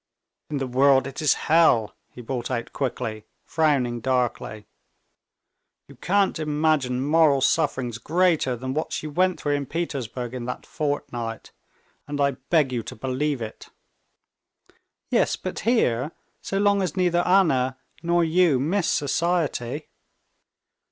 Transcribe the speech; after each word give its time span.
"In 0.49 0.57
the 0.57 0.65
world 0.65 1.05
it 1.05 1.21
is 1.21 1.35
hell!" 1.45 1.95
he 2.09 2.21
brought 2.21 2.49
out 2.49 2.73
quickly, 2.73 3.25
frowning 3.45 3.99
darkly. 3.99 4.65
"You 5.87 5.95
can't 5.95 6.39
imagine 6.39 7.05
moral 7.05 7.39
sufferings 7.39 7.99
greater 7.99 8.55
than 8.55 8.73
what 8.73 8.91
she 8.91 9.05
went 9.05 9.39
through 9.39 9.53
in 9.53 9.67
Petersburg 9.67 10.33
in 10.33 10.45
that 10.45 10.65
fortnight... 10.65 11.51
and 12.07 12.19
I 12.19 12.31
beg 12.31 12.71
you 12.73 12.81
to 12.81 12.95
believe 12.95 13.43
it." 13.43 13.67
"Yes, 15.11 15.35
but 15.35 15.59
here, 15.69 16.13
so 16.41 16.57
long 16.57 16.81
as 16.81 16.97
neither 16.97 17.19
Anna... 17.21 17.77
nor 18.01 18.23
you 18.23 18.59
miss 18.59 18.89
society...." 18.89 19.87